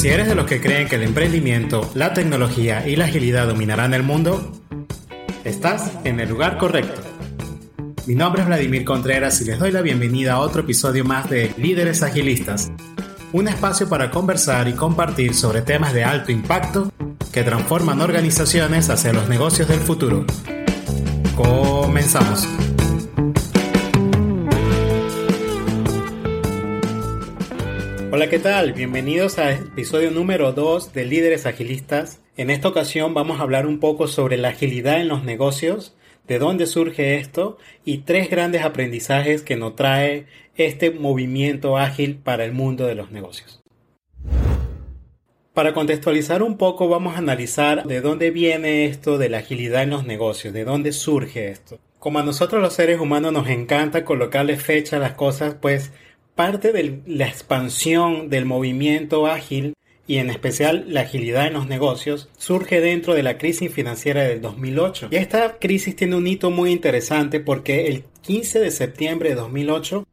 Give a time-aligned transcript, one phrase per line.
[0.00, 3.92] Si eres de los que creen que el emprendimiento, la tecnología y la agilidad dominarán
[3.92, 4.50] el mundo,
[5.44, 7.02] estás en el lugar correcto.
[8.06, 11.52] Mi nombre es Vladimir Contreras y les doy la bienvenida a otro episodio más de
[11.58, 12.72] Líderes Agilistas,
[13.34, 16.90] un espacio para conversar y compartir sobre temas de alto impacto
[17.30, 20.24] que transforman organizaciones hacia los negocios del futuro.
[21.36, 22.48] Comenzamos.
[28.12, 28.72] Hola, ¿qué tal?
[28.72, 32.20] Bienvenidos al episodio número 2 de Líderes Agilistas.
[32.36, 35.96] En esta ocasión vamos a hablar un poco sobre la agilidad en los negocios,
[36.26, 42.44] de dónde surge esto y tres grandes aprendizajes que nos trae este movimiento ágil para
[42.44, 43.62] el mundo de los negocios.
[45.54, 49.90] Para contextualizar un poco vamos a analizar de dónde viene esto de la agilidad en
[49.90, 51.78] los negocios, de dónde surge esto.
[52.00, 55.92] Como a nosotros los seres humanos nos encanta colocarle fecha a las cosas, pues
[56.34, 59.74] parte de la expansión del movimiento ágil
[60.06, 64.40] y en especial la agilidad en los negocios surge dentro de la crisis financiera del
[64.40, 65.08] 2008.
[65.12, 70.06] Y esta crisis tiene un hito muy interesante porque el 15 de septiembre de 2008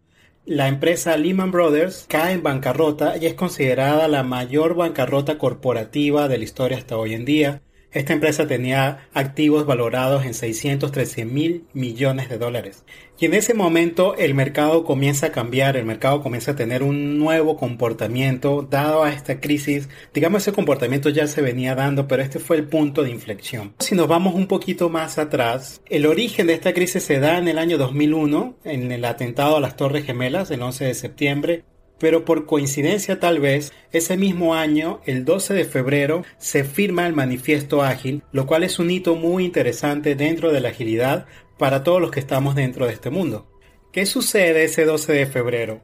[0.46, 6.38] la empresa Lehman Brothers cae en bancarrota y es considerada la mayor bancarrota corporativa de
[6.38, 12.30] la historia hasta hoy en día esta empresa tenía activos valorados en 613 mil millones
[12.30, 12.84] de dólares.
[13.20, 17.18] Y en ese momento el mercado comienza a cambiar, el mercado comienza a tener un
[17.18, 19.90] nuevo comportamiento dado a esta crisis.
[20.14, 23.74] Digamos, ese comportamiento ya se venía dando, pero este fue el punto de inflexión.
[23.80, 27.48] Si nos vamos un poquito más atrás, el origen de esta crisis se da en
[27.48, 31.64] el año 2001, en el atentado a las Torres Gemelas, el 11 de septiembre,
[32.00, 37.14] pero por coincidencia tal vez, ese mismo año, el 12 de febrero, se firma el
[37.14, 41.26] Manifiesto Ágil, lo cual es un hito muy interesante dentro de la agilidad
[41.58, 43.48] para todos los que estamos dentro de este mundo.
[43.92, 45.82] ¿Qué sucede ese 12 de febrero?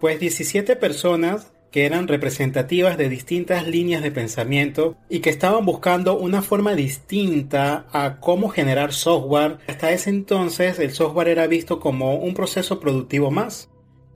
[0.00, 6.16] Pues 17 personas que eran representativas de distintas líneas de pensamiento y que estaban buscando
[6.16, 9.58] una forma distinta a cómo generar software.
[9.66, 13.68] Hasta ese entonces el software era visto como un proceso productivo más.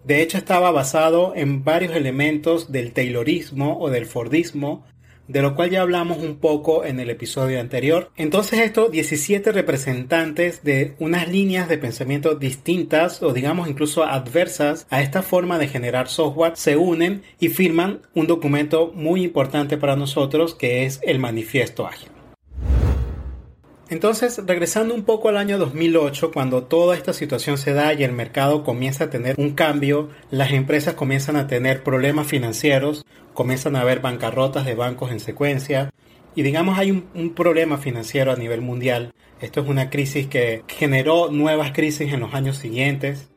[0.05, 4.85] De hecho, estaba basado en varios elementos del Taylorismo o del Fordismo,
[5.31, 8.11] de lo cual ya hablamos un poco en el episodio anterior.
[8.17, 15.03] Entonces estos 17 representantes de unas líneas de pensamiento distintas o digamos incluso adversas a
[15.03, 20.57] esta forma de generar software se unen y firman un documento muy importante para nosotros
[20.57, 22.11] que es el manifiesto ágil.
[23.91, 28.13] Entonces, regresando un poco al año 2008, cuando toda esta situación se da y el
[28.13, 33.81] mercado comienza a tener un cambio, las empresas comienzan a tener problemas financieros, comienzan a
[33.81, 35.91] haber bancarrotas de bancos en secuencia,
[36.37, 39.13] y digamos hay un, un, problema financiero a nivel mundial.
[39.41, 43.29] Esto es una crisis que generó nuevas crisis en los años siguientes.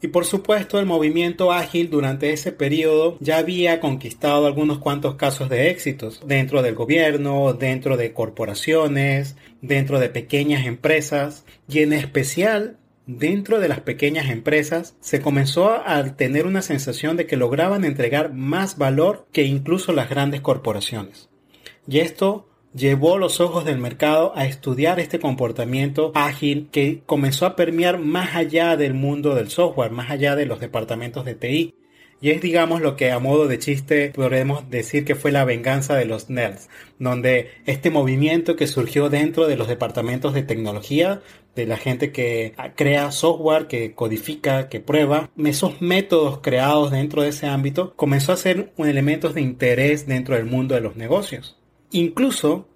[0.00, 5.48] Y por supuesto el movimiento ágil durante ese periodo ya había conquistado algunos cuantos casos
[5.48, 12.78] de éxitos dentro del gobierno, dentro de corporaciones, dentro de pequeñas empresas y en especial
[13.08, 18.34] dentro de las pequeñas empresas se comenzó a tener una sensación de que lograban entregar
[18.34, 21.28] más valor que incluso las grandes corporaciones.
[21.88, 27.56] Y esto llevó los ojos del mercado a estudiar este comportamiento ágil que comenzó a
[27.56, 31.74] permear más allá del mundo del software, más allá de los departamentos de TI.
[32.20, 35.94] Y es, digamos, lo que a modo de chiste podemos decir que fue la venganza
[35.94, 36.68] de los nerds,
[36.98, 41.22] donde este movimiento que surgió dentro de los departamentos de tecnología,
[41.54, 47.28] de la gente que crea software, que codifica, que prueba, esos métodos creados dentro de
[47.28, 51.57] ese ámbito, comenzó a ser un elemento de interés dentro del mundo de los negocios.
[51.90, 52.68] Incluso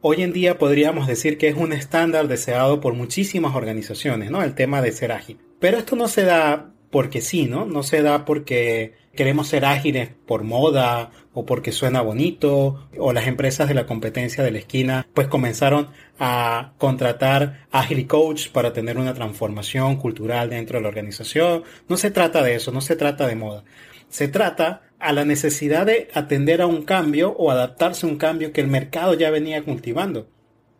[0.00, 4.42] hoy en día podríamos decir que es un estándar deseado por muchísimas organizaciones, ¿no?
[4.42, 5.38] El tema de ser ágil.
[5.60, 7.64] Pero esto no se da porque sí, ¿no?
[7.64, 13.26] No se da porque queremos ser ágiles por moda o porque suena bonito o las
[13.26, 15.88] empresas de la competencia de la esquina pues comenzaron
[16.18, 21.64] a contratar Agile Coach para tener una transformación cultural dentro de la organización.
[21.88, 23.64] No se trata de eso, no se trata de moda.
[24.08, 28.52] Se trata a la necesidad de atender a un cambio o adaptarse a un cambio
[28.52, 30.28] que el mercado ya venía cultivando.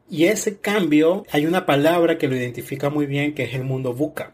[0.09, 3.93] Y ese cambio, hay una palabra que lo identifica muy bien que es el mundo
[3.93, 4.33] VUCA.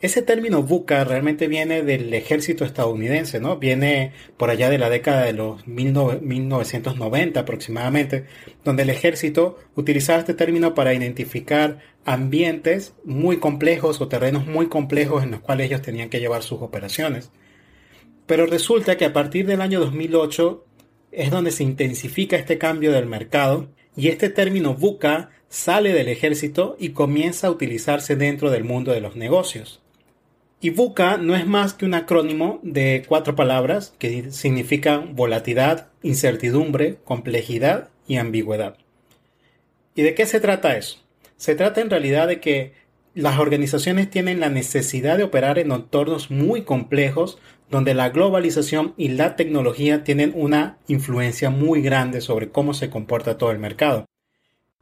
[0.00, 3.58] Ese término VUCA realmente viene del ejército estadounidense, ¿no?
[3.58, 8.24] Viene por allá de la década de los 1990 aproximadamente,
[8.64, 15.22] donde el ejército utilizaba este término para identificar ambientes muy complejos o terrenos muy complejos
[15.22, 17.30] en los cuales ellos tenían que llevar sus operaciones.
[18.26, 20.64] Pero resulta que a partir del año 2008
[21.12, 26.76] es donde se intensifica este cambio del mercado y este término VUCA sale del ejército
[26.78, 29.82] y comienza a utilizarse dentro del mundo de los negocios.
[30.60, 36.98] Y VUCA no es más que un acrónimo de cuatro palabras que significan volatilidad, incertidumbre,
[37.04, 38.78] complejidad y ambigüedad.
[39.94, 40.98] ¿Y de qué se trata eso?
[41.36, 42.72] Se trata en realidad de que
[43.14, 47.38] las organizaciones tienen la necesidad de operar en entornos muy complejos
[47.70, 53.38] donde la globalización y la tecnología tienen una influencia muy grande sobre cómo se comporta
[53.38, 54.06] todo el mercado.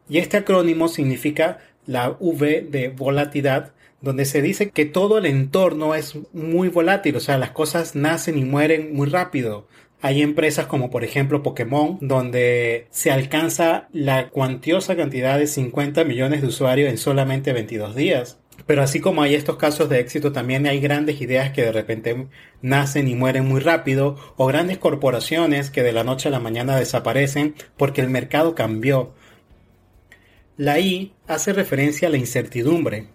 [0.09, 5.94] Y este acrónimo significa la V de volatilidad, donde se dice que todo el entorno
[5.94, 9.69] es muy volátil, o sea, las cosas nacen y mueren muy rápido.
[10.02, 16.41] Hay empresas como por ejemplo Pokémon, donde se alcanza la cuantiosa cantidad de 50 millones
[16.41, 18.38] de usuarios en solamente 22 días.
[18.67, 22.29] Pero así como hay estos casos de éxito, también hay grandes ideas que de repente
[22.62, 26.76] nacen y mueren muy rápido, o grandes corporaciones que de la noche a la mañana
[26.76, 29.12] desaparecen porque el mercado cambió.
[30.56, 33.08] La I hace referencia a la incertidumbre,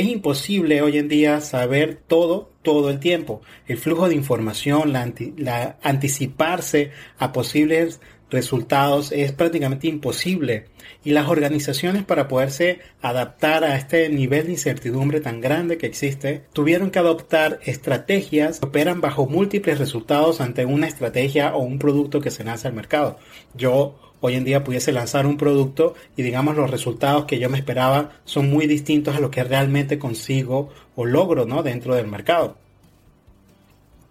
[0.00, 3.40] es imposible hoy en día saber todo todo el tiempo.
[3.66, 8.00] El flujo de información, la, anticiparse a posibles
[8.30, 10.66] resultados es prácticamente imposible
[11.02, 16.42] y las organizaciones para poderse adaptar a este nivel de incertidumbre tan grande que existe
[16.52, 22.20] tuvieron que adoptar estrategias que operan bajo múltiples resultados ante una estrategia o un producto
[22.20, 23.18] que se lanza al mercado.
[23.54, 27.58] Yo hoy en día pudiese lanzar un producto y digamos los resultados que yo me
[27.58, 31.62] esperaba son muy distintos a lo que realmente consigo o logro ¿no?
[31.62, 32.56] dentro del mercado.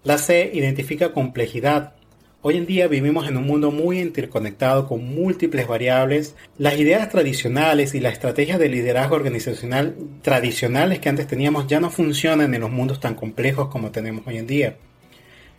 [0.03, 1.93] La C identifica complejidad.
[2.41, 6.35] Hoy en día vivimos en un mundo muy interconectado con múltiples variables.
[6.57, 11.89] Las ideas tradicionales y las estrategias de liderazgo organizacional tradicionales que antes teníamos ya no
[11.89, 14.77] funcionan en los mundos tan complejos como tenemos hoy en día.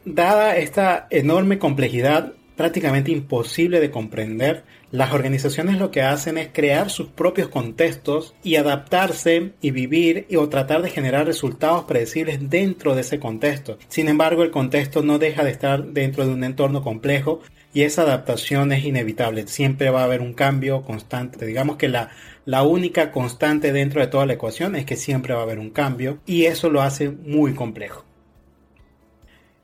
[0.07, 6.91] Dada esta enorme complejidad, prácticamente imposible de comprender, las organizaciones lo que hacen es crear
[6.91, 12.97] sus propios contextos y adaptarse y vivir y, o tratar de generar resultados predecibles dentro
[12.97, 13.79] de ese contexto.
[13.87, 18.03] Sin embargo, el contexto no deja de estar dentro de un entorno complejo y esa
[18.03, 19.47] adaptación es inevitable.
[19.47, 21.47] Siempre va a haber un cambio constante.
[21.47, 22.11] Digamos que la,
[22.45, 25.71] la única constante dentro de toda la ecuación es que siempre va a haber un
[25.71, 28.08] cambio y eso lo hace muy complejo.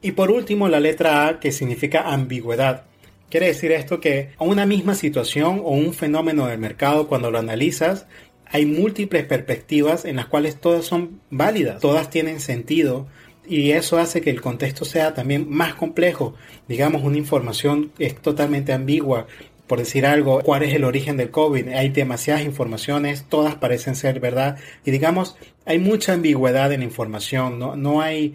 [0.05, 2.83] Y por último, la letra A, que significa ambigüedad.
[3.31, 8.05] Quiere decir esto que una misma situación o un fenómeno del mercado, cuando lo analizas,
[8.45, 13.07] hay múltiples perspectivas en las cuales todas son válidas, todas tienen sentido
[13.49, 16.35] y eso hace que el contexto sea también más complejo.
[16.69, 19.27] Digamos, una información es totalmente ambigua.
[19.67, 24.21] Por decir algo, cuál es el origen del COVID, hay demasiadas informaciones, todas parecen ser
[24.21, 28.35] verdad y digamos, hay mucha ambigüedad en la información, no, no hay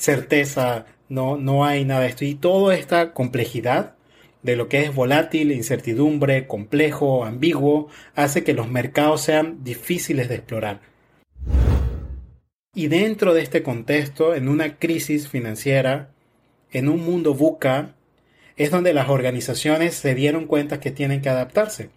[0.00, 2.24] certeza, no, no hay nada de esto.
[2.24, 3.94] Y toda esta complejidad
[4.42, 10.36] de lo que es volátil, incertidumbre, complejo, ambiguo, hace que los mercados sean difíciles de
[10.36, 10.80] explorar.
[12.74, 16.12] Y dentro de este contexto, en una crisis financiera,
[16.72, 17.94] en un mundo buca,
[18.56, 21.90] es donde las organizaciones se dieron cuenta que tienen que adaptarse.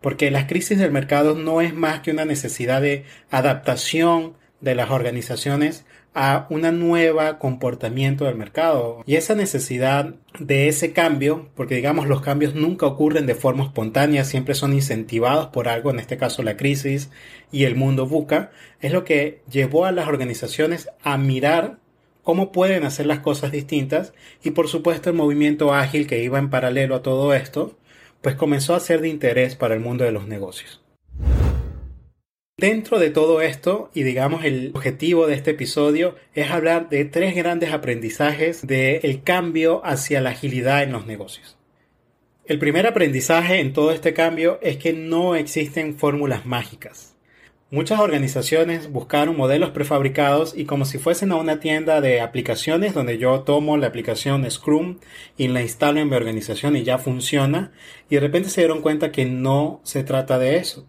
[0.00, 4.90] Porque las crisis del mercado no es más que una necesidad de adaptación de las
[4.90, 5.84] organizaciones
[6.14, 9.02] a una nueva comportamiento del mercado.
[9.06, 14.24] Y esa necesidad de ese cambio porque digamos los cambios nunca ocurren de forma espontánea
[14.24, 17.10] siempre son incentivados por algo en este caso la crisis
[17.50, 18.50] y el mundo buca
[18.80, 21.78] es lo que llevó a las organizaciones a mirar
[22.22, 24.12] cómo pueden hacer las cosas distintas.
[24.42, 27.76] Y por supuesto el movimiento ágil que iba en paralelo a todo esto
[28.20, 30.81] pues comenzó a ser de interés para el mundo de los negocios
[32.62, 37.34] Dentro de todo esto, y digamos el objetivo de este episodio, es hablar de tres
[37.34, 41.58] grandes aprendizajes del cambio hacia la agilidad en los negocios.
[42.46, 47.16] El primer aprendizaje en todo este cambio es que no existen fórmulas mágicas.
[47.72, 53.18] Muchas organizaciones buscaron modelos prefabricados y como si fuesen a una tienda de aplicaciones donde
[53.18, 55.00] yo tomo la aplicación Scrum
[55.36, 57.72] y la instalo en mi organización y ya funciona
[58.08, 60.86] y de repente se dieron cuenta que no se trata de eso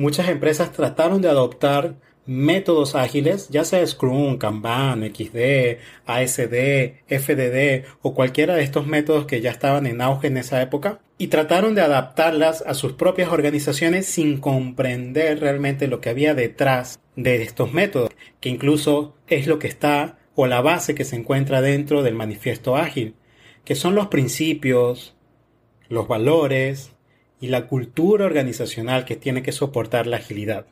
[0.00, 8.14] muchas empresas trataron de adoptar métodos ágiles, ya sea Scrum, Kanban, XD, ASD, FDD o
[8.14, 11.82] cualquiera de estos métodos que ya estaban en auge en esa época, y trataron de
[11.82, 18.10] adaptarlas a sus propias organizaciones sin comprender realmente lo que había detrás de estos métodos,
[18.40, 22.74] que incluso es lo que está o la base que se encuentra dentro del manifiesto
[22.74, 23.16] ágil,
[23.64, 25.14] que son los principios,
[25.88, 26.92] los valores,
[27.40, 30.66] y la cultura organizacional que tiene que soportar la agilidad.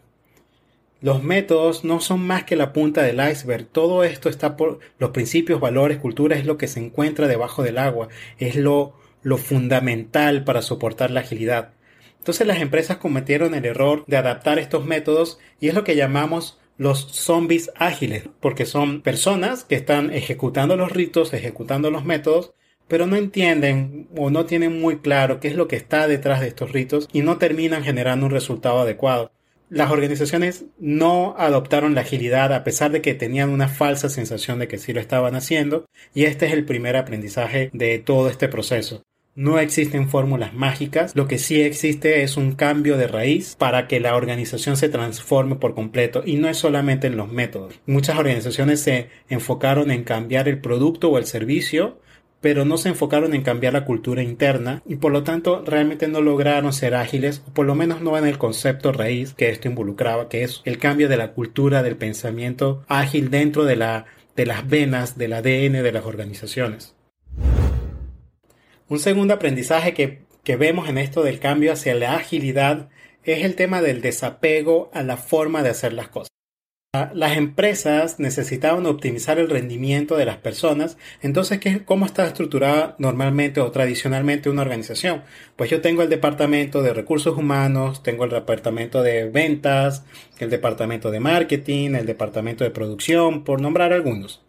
[1.00, 3.66] Los métodos no son más que la punta del iceberg.
[3.66, 7.78] Todo esto está por los principios, valores, cultura es lo que se encuentra debajo del
[7.78, 8.08] agua.
[8.38, 11.70] Es lo, lo fundamental para soportar la agilidad.
[12.18, 16.58] Entonces las empresas cometieron el error de adaptar estos métodos y es lo que llamamos
[16.78, 22.52] los zombies ágiles, porque son personas que están ejecutando los ritos, ejecutando los métodos,
[22.88, 26.49] pero no entienden o no tienen muy claro qué es lo que está detrás de
[26.49, 29.30] estos ritos y no terminan generando un resultado adecuado.
[29.71, 34.66] Las organizaciones no adoptaron la agilidad a pesar de que tenían una falsa sensación de
[34.66, 39.02] que sí lo estaban haciendo y este es el primer aprendizaje de todo este proceso.
[39.35, 44.00] No existen fórmulas mágicas, lo que sí existe es un cambio de raíz para que
[44.00, 47.78] la organización se transforme por completo y no es solamente en los métodos.
[47.87, 52.00] Muchas organizaciones se enfocaron en cambiar el producto o el servicio,
[52.40, 56.21] pero no se enfocaron en cambiar la cultura interna y por lo tanto realmente no
[56.21, 60.28] lograron ser ágiles o por lo menos no en el concepto raíz que esto involucraba,
[60.28, 64.68] que es el cambio de la cultura del pensamiento ágil dentro de, la, de las
[64.68, 66.95] venas del ADN de las organizaciones.
[68.88, 72.88] Un segundo aprendizaje que, que vemos en esto del cambio hacia la agilidad
[73.25, 76.38] es el tema del desapego a la forma de hacer las cosas.
[76.95, 80.97] Las empresas necesitaban optimizar el rendimiento de las personas.
[81.21, 85.23] Entonces, ¿qué, ¿cómo está estructurada normalmente o tradicionalmente una organización?
[85.54, 90.07] Pues yo tengo el departamento de recursos humanos, tengo el departamento de ventas,
[90.38, 94.40] el departamento de marketing, el departamento de producción, por nombrar algunos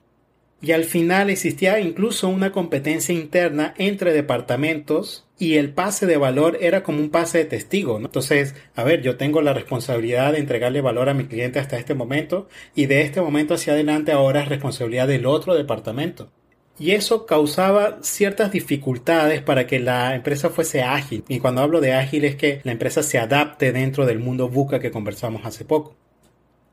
[0.62, 6.58] y al final existía incluso una competencia interna entre departamentos y el pase de valor
[6.60, 7.98] era como un pase de testigo.
[7.98, 11.96] Entonces, a ver, yo tengo la responsabilidad de entregarle valor a mi cliente hasta este
[11.96, 16.30] momento y de este momento hacia adelante ahora es responsabilidad del otro departamento.
[16.78, 21.24] Y eso causaba ciertas dificultades para que la empresa fuese ágil.
[21.28, 24.80] Y cuando hablo de ágil es que la empresa se adapte dentro del mundo buca
[24.80, 25.96] que conversamos hace poco.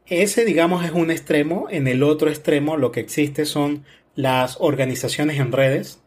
[0.07, 1.67] Ese, digamos, es un extremo.
[1.71, 6.01] En el otro extremo lo que existe son las organizaciones en redes,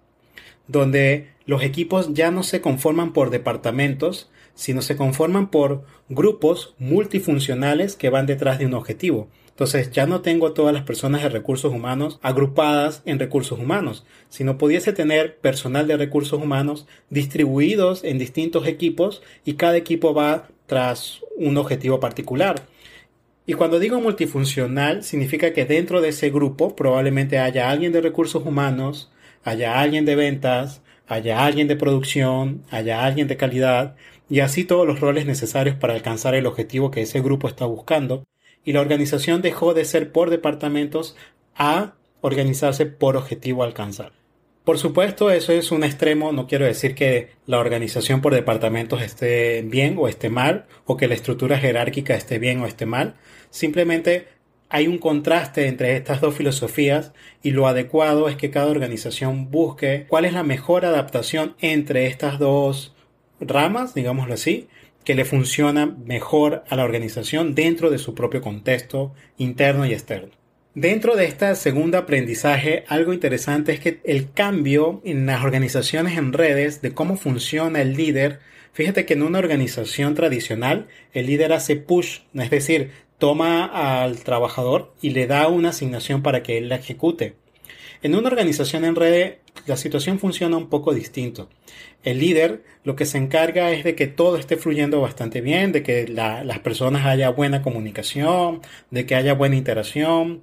[0.69, 7.95] donde los equipos ya no se conforman por departamentos, sino se conforman por grupos multifuncionales
[7.95, 9.27] que van detrás de un objetivo.
[9.49, 14.57] Entonces ya no tengo todas las personas de recursos humanos agrupadas en recursos humanos, sino
[14.57, 21.19] pudiese tener personal de recursos humanos distribuidos en distintos equipos y cada equipo va tras
[21.35, 22.67] un objetivo particular.
[23.45, 28.45] Y cuando digo multifuncional, significa que dentro de ese grupo probablemente haya alguien de recursos
[28.45, 29.11] humanos,
[29.43, 33.95] haya alguien de ventas, haya alguien de producción, haya alguien de calidad,
[34.29, 38.25] y así todos los roles necesarios para alcanzar el objetivo que ese grupo está buscando.
[38.63, 41.15] Y la organización dejó de ser por departamentos
[41.55, 44.11] a organizarse por objetivo a alcanzar.
[44.63, 49.63] Por supuesto, eso es un extremo, no quiero decir que la organización por departamentos esté
[49.63, 53.15] bien o esté mal, o que la estructura jerárquica esté bien o esté mal,
[53.49, 54.27] simplemente
[54.69, 57.11] hay un contraste entre estas dos filosofías
[57.41, 62.37] y lo adecuado es que cada organización busque cuál es la mejor adaptación entre estas
[62.37, 62.95] dos
[63.41, 64.67] ramas, digámoslo así,
[65.03, 70.29] que le funciona mejor a la organización dentro de su propio contexto interno y externo.
[70.75, 76.31] Dentro de este segundo aprendizaje, algo interesante es que el cambio en las organizaciones en
[76.31, 78.39] redes de cómo funciona el líder,
[78.71, 84.93] fíjate que en una organización tradicional el líder hace push, es decir, toma al trabajador
[85.01, 87.35] y le da una asignación para que él la ejecute.
[88.01, 89.33] En una organización en red
[89.65, 91.49] la situación funciona un poco distinto.
[92.03, 95.83] El líder lo que se encarga es de que todo esté fluyendo bastante bien, de
[95.83, 100.41] que las personas haya buena comunicación, de que haya buena interacción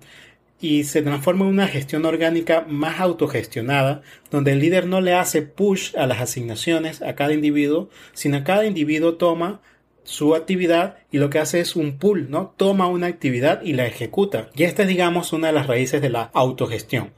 [0.60, 5.42] y se transforma en una gestión orgánica más autogestionada, donde el líder no le hace
[5.42, 9.60] push a las asignaciones a cada individuo, sino cada individuo toma
[10.06, 12.54] su actividad y lo que hace es un pull, ¿no?
[12.56, 14.50] Toma una actividad y la ejecuta.
[14.54, 17.10] Y esta es, digamos, una de las raíces de la autogestión.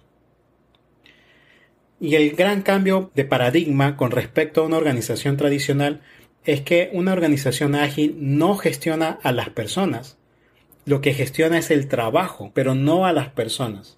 [2.00, 6.00] Y el gran cambio de paradigma con respecto a una organización tradicional
[6.44, 10.16] es que una organización ágil no gestiona a las personas.
[10.86, 13.97] Lo que gestiona es el trabajo, pero no a las personas.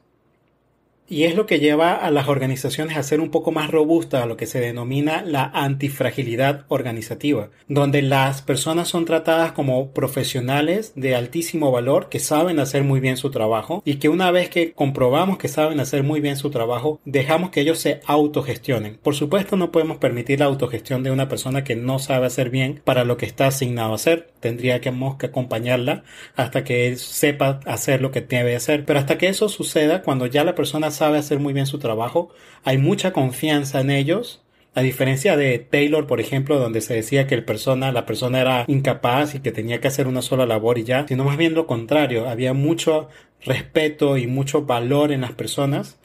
[1.10, 4.26] Y es lo que lleva a las organizaciones a ser un poco más robustas a
[4.26, 11.16] lo que se denomina la antifragilidad organizativa, donde las personas son tratadas como profesionales de
[11.16, 15.36] altísimo valor que saben hacer muy bien su trabajo y que una vez que comprobamos
[15.36, 18.96] que saben hacer muy bien su trabajo, dejamos que ellos se autogestionen.
[19.02, 22.82] Por supuesto no podemos permitir la autogestión de una persona que no sabe hacer bien
[22.84, 24.29] para lo que está asignado a hacer.
[24.40, 26.02] Tendríamos que acompañarla
[26.34, 28.84] hasta que él sepa hacer lo que debe hacer.
[28.84, 32.30] Pero hasta que eso suceda, cuando ya la persona sabe hacer muy bien su trabajo,
[32.64, 34.42] hay mucha confianza en ellos,
[34.74, 38.64] a diferencia de Taylor, por ejemplo, donde se decía que el persona, la persona era
[38.68, 41.66] incapaz y que tenía que hacer una sola labor y ya, sino más bien lo
[41.66, 43.08] contrario, había mucho
[43.44, 45.99] respeto y mucho valor en las personas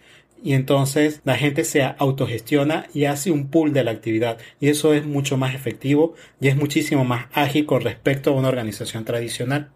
[0.45, 4.93] y entonces la gente se autogestiona y hace un pool de la actividad y eso
[4.93, 9.71] es mucho más efectivo y es muchísimo más ágil con respecto a una organización tradicional.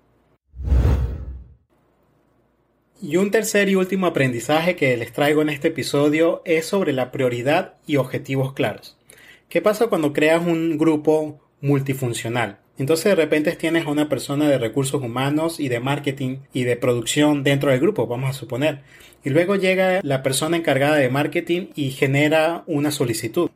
[3.01, 7.11] Y un tercer y último aprendizaje que les traigo en este episodio es sobre la
[7.11, 8.95] prioridad y objetivos claros.
[9.49, 12.59] ¿Qué pasa cuando creas un grupo multifuncional?
[12.79, 16.77] Entonces de repente tienes a una persona de recursos humanos y de marketing y de
[16.77, 18.79] producción dentro del grupo, vamos a suponer.
[19.23, 23.51] Y luego llega la persona encargada de marketing y genera una solicitud.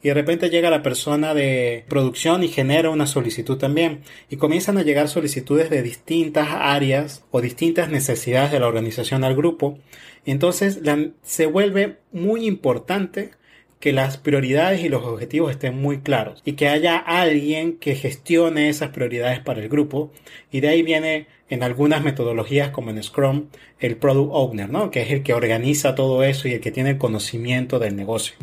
[0.00, 4.02] Y de repente llega la persona de producción y genera una solicitud también.
[4.30, 9.34] Y comienzan a llegar solicitudes de distintas áreas o distintas necesidades de la organización al
[9.34, 9.76] grupo.
[10.24, 10.80] Entonces
[11.22, 13.32] se vuelve muy importante
[13.80, 18.68] que las prioridades y los objetivos estén muy claros y que haya alguien que gestione
[18.68, 20.10] esas prioridades para el grupo
[20.50, 23.46] y de ahí viene en algunas metodologías como en Scrum
[23.78, 24.90] el Product Owner, ¿no?
[24.90, 28.36] que es el que organiza todo eso y el que tiene el conocimiento del negocio.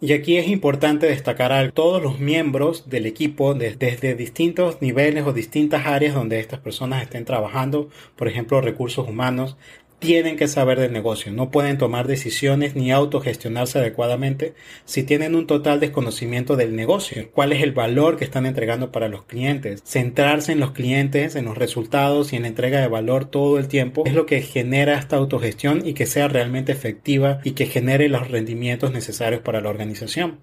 [0.00, 5.32] Y aquí es importante destacar a todos los miembros del equipo desde distintos niveles o
[5.32, 9.56] distintas áreas donde estas personas estén trabajando, por ejemplo recursos humanos,
[9.98, 15.46] tienen que saber del negocio, no pueden tomar decisiones ni autogestionarse adecuadamente si tienen un
[15.46, 19.82] total desconocimiento del negocio, cuál es el valor que están entregando para los clientes.
[19.84, 23.68] Centrarse en los clientes, en los resultados y en la entrega de valor todo el
[23.68, 28.08] tiempo es lo que genera esta autogestión y que sea realmente efectiva y que genere
[28.08, 30.38] los rendimientos necesarios para la organización.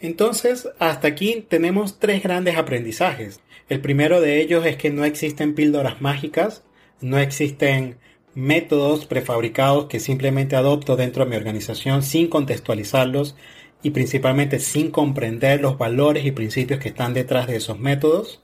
[0.00, 3.40] Entonces, hasta aquí tenemos tres grandes aprendizajes.
[3.68, 6.64] El primero de ellos es que no existen píldoras mágicas,
[7.00, 7.98] no existen
[8.34, 13.36] métodos prefabricados que simplemente adopto dentro de mi organización sin contextualizarlos
[13.82, 18.42] y principalmente sin comprender los valores y principios que están detrás de esos métodos.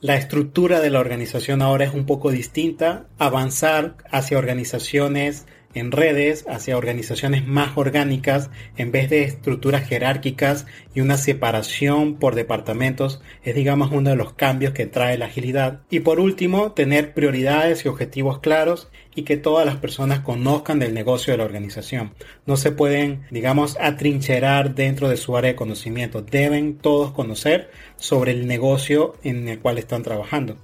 [0.00, 3.06] La estructura de la organización ahora es un poco distinta.
[3.18, 11.00] Avanzar hacia organizaciones en redes hacia organizaciones más orgánicas en vez de estructuras jerárquicas y
[11.00, 15.80] una separación por departamentos es digamos uno de los cambios que trae la agilidad.
[15.90, 20.94] Y por último, tener prioridades y objetivos claros y que todas las personas conozcan del
[20.94, 22.12] negocio de la organización.
[22.44, 26.22] No se pueden, digamos, atrincherar dentro de su área de conocimiento.
[26.22, 30.58] Deben todos conocer sobre el negocio en el cual están trabajando.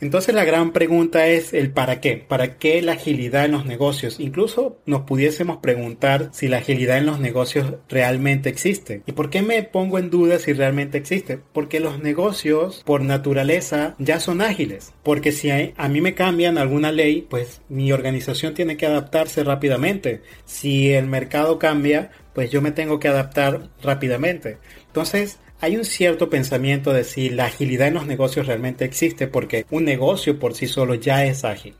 [0.00, 2.16] Entonces la gran pregunta es el para qué.
[2.16, 4.18] ¿Para qué la agilidad en los negocios?
[4.18, 9.02] Incluso nos pudiésemos preguntar si la agilidad en los negocios realmente existe.
[9.06, 11.38] ¿Y por qué me pongo en duda si realmente existe?
[11.52, 14.94] Porque los negocios por naturaleza ya son ágiles.
[15.02, 20.22] Porque si a mí me cambian alguna ley, pues mi organización tiene que adaptarse rápidamente.
[20.44, 24.58] Si el mercado cambia, pues yo me tengo que adaptar rápidamente.
[24.86, 29.66] Entonces, hay un cierto pensamiento de si la agilidad en los negocios realmente existe porque
[29.70, 31.74] un negocio por sí solo ya es ágil.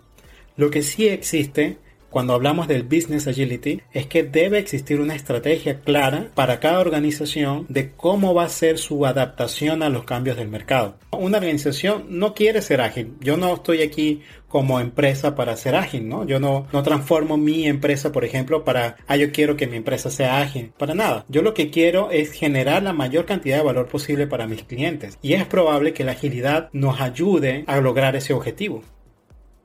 [0.57, 1.79] Lo que sí existe
[2.11, 7.67] cuando hablamos del business agility es que debe existir una estrategia clara para cada organización
[7.69, 10.97] de cómo va a ser su adaptación a los cambios del mercado.
[11.13, 13.15] Una organización no quiere ser ágil.
[13.21, 16.27] Yo no estoy aquí como empresa para ser ágil, ¿no?
[16.27, 20.11] Yo no, no transformo mi empresa, por ejemplo, para, ah, yo quiero que mi empresa
[20.11, 20.73] sea ágil.
[20.77, 21.25] Para nada.
[21.29, 25.19] Yo lo que quiero es generar la mayor cantidad de valor posible para mis clientes.
[25.23, 28.83] Y es probable que la agilidad nos ayude a lograr ese objetivo.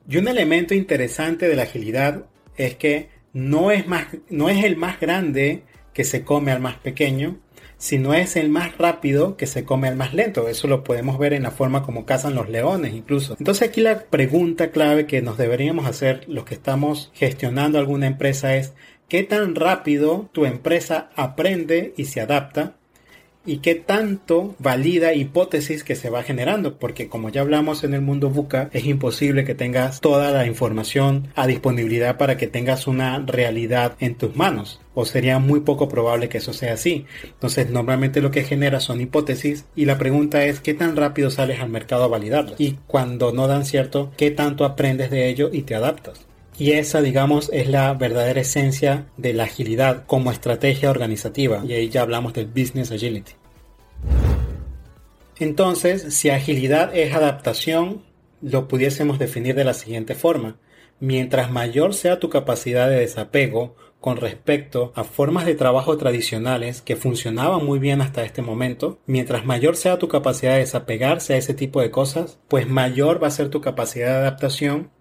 [0.08, 2.26] Y un elemento interesante de la agilidad
[2.58, 5.64] es que no es, más, no es el más grande
[5.94, 7.40] que se come al más pequeño,
[7.78, 10.48] sino es el más rápido que se come al más lento.
[10.48, 13.36] Eso lo podemos ver en la forma como cazan los leones incluso.
[13.40, 18.56] Entonces aquí la pregunta clave que nos deberíamos hacer los que estamos gestionando alguna empresa
[18.56, 18.74] es
[19.08, 22.76] ¿qué tan rápido tu empresa aprende y se adapta?
[23.46, 28.02] Y qué tanto valida hipótesis que se va generando, porque como ya hablamos en el
[28.02, 33.20] mundo buca, es imposible que tengas toda la información a disponibilidad para que tengas una
[33.20, 37.06] realidad en tus manos, o sería muy poco probable que eso sea así.
[37.24, 41.60] Entonces, normalmente lo que genera son hipótesis y la pregunta es qué tan rápido sales
[41.60, 45.64] al mercado a validarlas y cuando no dan cierto, qué tanto aprendes de ello y
[45.64, 46.25] te adaptas.
[46.58, 51.64] Y esa, digamos, es la verdadera esencia de la agilidad como estrategia organizativa.
[51.68, 53.34] Y ahí ya hablamos del business agility.
[55.38, 58.04] Entonces, si agilidad es adaptación,
[58.42, 60.58] lo pudiésemos definir de la siguiente forma.
[61.02, 66.96] Mientras mayor sea tu capacidad de desapego con respecto a formas de trabajo tradicionales que
[66.96, 71.54] funcionaban muy bien hasta este momento, mientras mayor sea tu capacidad de desapegarse a ese
[71.54, 74.92] tipo de cosas, pues mayor va a ser tu capacidad de adaptación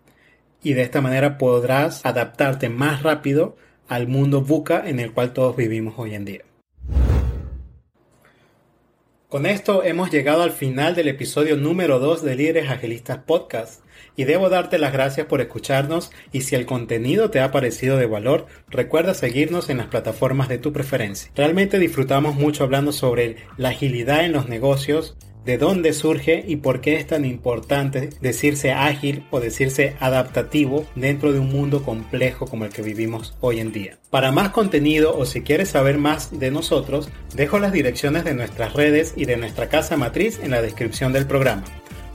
[0.64, 5.54] y de esta manera podrás adaptarte más rápido al mundo buca en el cual todos
[5.54, 6.40] vivimos hoy en día.
[9.28, 13.82] Con esto hemos llegado al final del episodio número 2 de Líderes Agilistas Podcast
[14.14, 18.06] y debo darte las gracias por escucharnos y si el contenido te ha parecido de
[18.06, 21.32] valor, recuerda seguirnos en las plataformas de tu preferencia.
[21.34, 26.80] Realmente disfrutamos mucho hablando sobre la agilidad en los negocios, de dónde surge y por
[26.80, 32.64] qué es tan importante decirse ágil o decirse adaptativo dentro de un mundo complejo como
[32.64, 33.98] el que vivimos hoy en día.
[34.10, 38.72] Para más contenido o si quieres saber más de nosotros, dejo las direcciones de nuestras
[38.72, 41.64] redes y de nuestra casa matriz en la descripción del programa.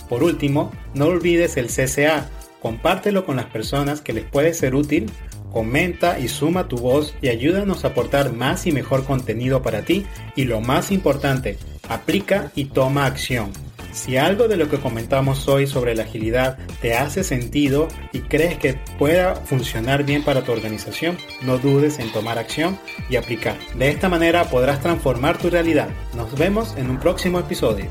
[0.07, 2.29] Por último, no olvides el CCA,
[2.61, 5.11] compártelo con las personas que les puede ser útil
[5.51, 10.05] Comenta y suma tu voz y ayúdanos a aportar más y mejor contenido para ti
[10.35, 11.57] y lo más importante,
[11.89, 13.51] aplica y toma acción.
[13.91, 18.57] Si algo de lo que comentamos hoy sobre la agilidad te hace sentido y crees
[18.57, 23.57] que pueda funcionar bien para tu organización, no dudes en tomar acción y aplicar.
[23.75, 25.89] De esta manera podrás transformar tu realidad.
[26.15, 27.87] Nos vemos en un próximo episodio.